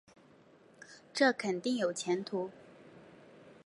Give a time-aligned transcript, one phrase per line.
[1.13, 2.49] 这肯定有前途